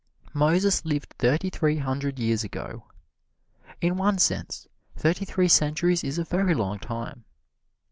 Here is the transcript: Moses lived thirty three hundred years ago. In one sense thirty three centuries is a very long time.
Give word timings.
Moses 0.33 0.83
lived 0.83 1.13
thirty 1.19 1.51
three 1.51 1.77
hundred 1.77 2.17
years 2.17 2.43
ago. 2.43 2.85
In 3.81 3.97
one 3.97 4.17
sense 4.17 4.67
thirty 4.97 5.25
three 5.25 5.47
centuries 5.47 6.03
is 6.03 6.17
a 6.17 6.23
very 6.23 6.55
long 6.55 6.79
time. 6.79 7.23